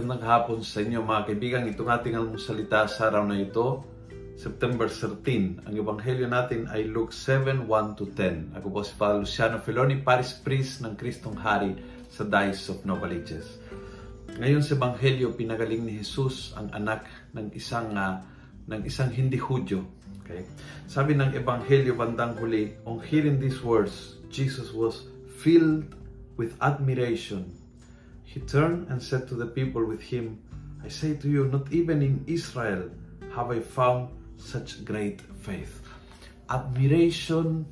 hapon 0.00 0.64
sa 0.64 0.80
inyo 0.80 1.04
mga 1.04 1.28
kaibigan. 1.28 1.68
Itong 1.68 1.92
ating 1.92 2.16
salita 2.40 2.88
sa 2.88 3.12
araw 3.12 3.28
na 3.28 3.36
ito, 3.36 3.84
September 4.40 4.88
13. 4.88 5.68
Ang 5.68 5.74
ebanghelyo 5.76 6.24
natin 6.32 6.64
ay 6.72 6.88
Luke 6.88 7.12
7, 7.12 7.68
1 7.68 7.98
to 8.00 8.08
10. 8.16 8.56
Ako 8.56 8.72
po 8.72 8.80
si 8.80 8.96
Father 8.96 9.20
Luciano 9.20 9.60
Feloni, 9.60 10.00
Paris 10.00 10.32
Priest 10.32 10.80
ng 10.80 10.96
Kristong 10.96 11.36
Hari 11.36 11.76
sa 12.08 12.24
Diocese 12.24 12.72
of 12.72 12.88
Novaliches. 12.88 13.60
Ngayon 14.40 14.64
sa 14.64 14.80
ebanghelyo, 14.80 15.36
pinagaling 15.36 15.84
ni 15.84 16.00
Jesus 16.00 16.56
ang 16.56 16.72
anak 16.72 17.04
ng 17.36 17.52
isang 17.52 17.92
uh, 17.92 18.24
ng 18.64 18.80
isang 18.88 19.12
hindi 19.12 19.36
Hudyo. 19.36 19.84
Okay? 20.24 20.48
Sabi 20.88 21.12
ng 21.12 21.36
ebanghelyo 21.36 21.92
bandang 21.92 22.40
huli, 22.40 22.80
on 22.88 22.96
hearing 23.04 23.36
these 23.36 23.60
words, 23.60 24.16
Jesus 24.32 24.72
was 24.72 25.04
filled 25.36 25.92
with 26.40 26.56
admiration 26.64 27.61
He 28.32 28.40
turned 28.40 28.88
and 28.88 28.96
said 28.96 29.28
to 29.28 29.36
the 29.36 29.44
people 29.44 29.84
with 29.84 30.00
him, 30.00 30.40
I 30.80 30.88
say 30.88 31.20
to 31.20 31.28
you, 31.28 31.52
not 31.52 31.68
even 31.68 32.00
in 32.00 32.24
Israel 32.24 32.88
have 33.36 33.52
I 33.52 33.60
found 33.60 34.08
such 34.40 34.88
great 34.88 35.20
faith. 35.44 35.84
Admiration 36.48 37.68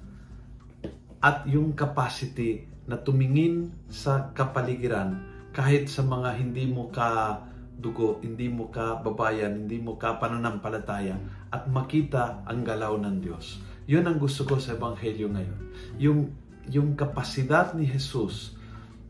at 1.24 1.48
yung 1.48 1.72
capacity 1.72 2.68
na 2.84 3.00
tumingin 3.00 3.72
sa 3.88 4.36
kapaligiran 4.36 5.24
kahit 5.56 5.88
sa 5.88 6.04
mga 6.04 6.36
hindi 6.36 6.68
mo 6.68 6.92
ka 6.92 7.40
dugo, 7.80 8.20
hindi 8.20 8.52
mo 8.52 8.68
ka 8.68 9.00
babayan, 9.00 9.64
hindi 9.64 9.80
mo 9.80 9.96
ka 9.96 10.20
pananampalataya 10.20 11.16
at 11.48 11.72
makita 11.72 12.44
ang 12.44 12.68
galaw 12.68 13.00
ng 13.00 13.16
Diyos. 13.24 13.64
Yun 13.88 14.04
ang 14.04 14.20
gusto 14.20 14.44
ko 14.44 14.60
sa 14.60 14.76
Ebanghelyo 14.76 15.32
ngayon. 15.32 15.60
Yung, 15.96 16.20
yung 16.68 16.92
kapasidad 16.92 17.72
ni 17.72 17.88
Jesus 17.88 18.52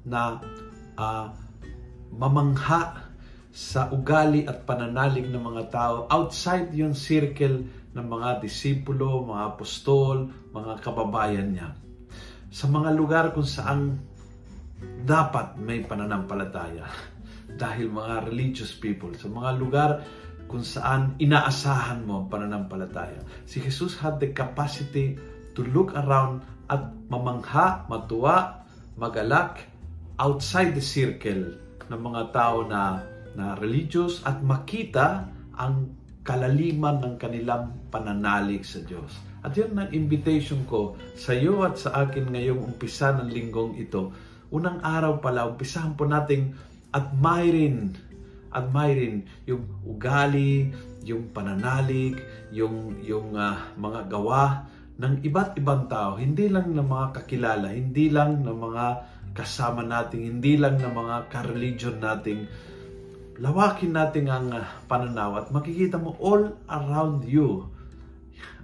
na 0.06 0.38
uh, 0.94 1.49
mamangha 2.10 3.10
sa 3.50 3.90
ugali 3.90 4.46
at 4.46 4.62
pananalig 4.62 5.26
ng 5.26 5.42
mga 5.42 5.64
tao 5.74 5.96
outside 6.06 6.70
yung 6.70 6.94
circle 6.94 7.66
ng 7.90 8.06
mga 8.06 8.38
disipulo, 8.38 9.26
mga 9.26 9.58
apostol, 9.58 10.30
mga 10.54 10.78
kababayan 10.78 11.50
niya. 11.50 11.74
Sa 12.50 12.70
mga 12.70 12.94
lugar 12.94 13.34
kung 13.34 13.46
saan 13.46 13.98
dapat 15.02 15.58
may 15.58 15.82
pananampalataya 15.82 16.86
dahil 17.62 17.90
mga 17.90 18.30
religious 18.30 18.70
people, 18.70 19.10
sa 19.18 19.26
mga 19.26 19.50
lugar 19.58 19.90
kung 20.46 20.62
saan 20.62 21.18
inaasahan 21.18 22.02
mo 22.06 22.22
ang 22.22 22.26
pananampalataya. 22.30 23.22
Si 23.46 23.62
Jesus 23.62 23.98
had 23.98 24.18
the 24.22 24.30
capacity 24.30 25.14
to 25.54 25.62
look 25.74 25.94
around 25.94 26.42
at 26.70 26.90
mamangha, 27.10 27.86
matuwa, 27.90 28.66
magalak, 28.94 29.66
outside 30.18 30.74
the 30.74 30.82
circle 30.82 31.69
ng 31.90 32.00
mga 32.00 32.22
tao 32.30 32.62
na, 32.64 33.02
na 33.34 33.58
religious 33.58 34.22
at 34.22 34.38
makita 34.40 35.26
ang 35.58 35.90
kalaliman 36.22 37.02
ng 37.02 37.14
kanilang 37.18 37.74
pananalig 37.90 38.62
sa 38.62 38.78
Diyos. 38.86 39.18
At 39.42 39.56
yun 39.56 39.74
ang 39.74 39.90
invitation 39.90 40.62
ko 40.68 40.94
sa 41.16 41.34
iyo 41.34 41.66
at 41.66 41.80
sa 41.80 42.06
akin 42.06 42.30
ngayong 42.30 42.60
umpisa 42.60 43.10
ng 43.18 43.28
linggong 43.28 43.74
ito. 43.80 44.14
Unang 44.54 44.78
araw 44.84 45.18
pala, 45.18 45.48
umpisahan 45.48 45.96
po 45.96 46.06
nating 46.06 46.54
admirin, 46.94 47.96
admirin 48.52 49.24
yung 49.48 49.64
ugali, 49.82 50.70
yung 51.02 51.32
pananalig, 51.32 52.20
yung, 52.52 53.00
yung 53.00 53.32
uh, 53.32 53.56
mga 53.80 54.12
gawa 54.12 54.68
ng 55.00 55.24
iba't 55.24 55.56
ibang 55.56 55.88
tao. 55.88 56.20
Hindi 56.20 56.52
lang 56.52 56.76
ng 56.76 56.84
mga 56.84 57.06
kakilala, 57.16 57.72
hindi 57.72 58.12
lang 58.12 58.44
ng 58.44 58.58
mga 58.60 58.86
kasama 59.34 59.86
nating 59.86 60.26
hindi 60.26 60.58
lang 60.58 60.78
ng 60.82 60.90
mga 60.90 61.16
ka-religion 61.30 62.02
nating 62.02 62.50
lawakin 63.40 63.96
natin 63.96 64.26
ang 64.28 64.52
ah, 64.52 64.68
pananaw 64.84 65.40
at 65.40 65.46
makikita 65.48 65.96
mo 65.96 66.12
all 66.20 66.52
around 66.68 67.24
you 67.24 67.64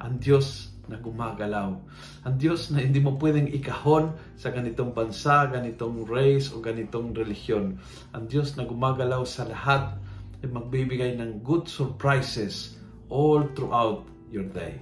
ang 0.01 0.21
Diyos 0.21 0.77
na 0.87 1.01
gumagalaw. 1.01 1.75
Ang 2.23 2.35
Diyos 2.39 2.71
na 2.71 2.79
hindi 2.79 3.03
mo 3.03 3.19
pwedeng 3.19 3.51
ikahon 3.51 4.15
sa 4.39 4.55
ganitong 4.55 4.95
bansa, 4.95 5.51
ganitong 5.51 6.07
race 6.07 6.55
o 6.55 6.63
ganitong 6.63 7.11
relihiyon. 7.11 7.75
Ang 8.15 8.25
Diyos 8.31 8.55
na 8.55 8.63
gumagalaw 8.63 9.27
sa 9.27 9.51
lahat 9.51 9.99
ay 10.45 10.49
magbibigay 10.53 11.19
ng 11.19 11.43
good 11.43 11.67
surprises 11.67 12.79
all 13.11 13.43
throughout 13.59 14.07
your 14.31 14.47
day. 14.55 14.79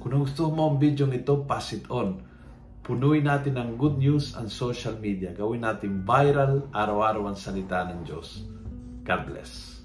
Kung 0.00 0.24
gusto 0.24 0.48
mo 0.48 0.72
ang 0.72 0.80
video 0.80 1.04
ito, 1.10 1.44
pass 1.44 1.76
it 1.76 1.84
on 1.92 2.22
Punuin 2.86 3.26
natin 3.26 3.58
ng 3.58 3.74
good 3.74 3.98
news 3.98 4.38
ang 4.38 4.46
social 4.46 4.94
media. 5.02 5.34
Gawin 5.34 5.66
natin 5.66 6.06
viral 6.06 6.70
araw-araw 6.70 7.26
ang 7.26 7.34
salita 7.34 7.82
ng 7.82 8.06
Diyos. 8.06 8.46
God 9.02 9.26
bless. 9.26 9.82